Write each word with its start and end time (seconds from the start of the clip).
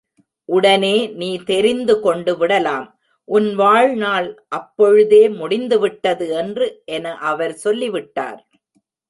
உடனே 0.49 0.95
நீ 1.19 1.29
தெரிந்து 1.43 1.95
கொண்டுவிடலாம், 2.03 2.87
உன் 3.27 3.49
வாழ்நாள் 3.55 4.29
அப்பொழுதே 4.57 5.21
முடிந்துவிட்டது 5.39 6.27
என்று 6.33 6.67
என 6.89 7.13
அவர் 7.31 7.53
சொல்லிவிட்டார். 7.65 8.41